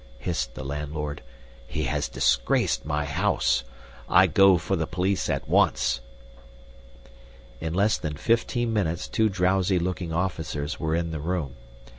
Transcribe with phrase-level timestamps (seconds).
[0.17, 1.21] hissed the landlord.
[1.67, 3.63] "He has disgraced my house.
[4.09, 5.99] I go for the police at once!"
[7.59, 11.53] In less than fifteen minutes two drowsy looking officers were in the room.